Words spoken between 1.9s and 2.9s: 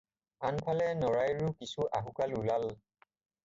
আহুকাল ওলাল।